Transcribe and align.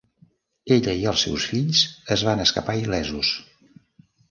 Ella 0.75 0.95
i 1.01 1.05
els 1.11 1.25
seus 1.27 1.45
fills 1.51 1.83
en 2.17 2.25
van 2.31 2.43
escapar 2.47 2.77
il·lesos. 2.83 3.33